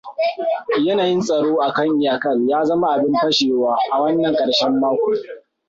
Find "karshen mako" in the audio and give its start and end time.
4.35-5.11